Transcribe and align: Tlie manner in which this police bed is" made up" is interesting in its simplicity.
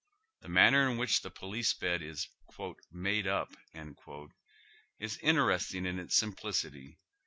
Tlie 0.43 0.49
manner 0.49 0.89
in 0.89 0.97
which 0.97 1.21
this 1.21 1.31
police 1.35 1.75
bed 1.75 2.01
is" 2.01 2.27
made 2.91 3.27
up" 3.27 3.49
is 4.99 5.19
interesting 5.19 5.85
in 5.85 5.99
its 5.99 6.15
simplicity. 6.17 6.97